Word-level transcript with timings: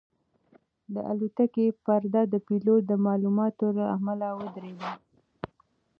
د 0.93 0.95
الوتکې 1.09 1.65
پرده 1.83 2.21
د 2.33 2.35
پیلوټ 2.47 2.81
د 2.87 2.93
معلوماتو 3.05 3.65
له 3.77 3.85
امله 3.95 4.27
ودرېده. 4.39 4.89